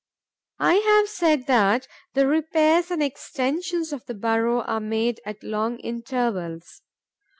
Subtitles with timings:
[0.57, 5.77] I have said that the repairs and extensions of the burrow are made at long
[5.77, 6.81] intervals.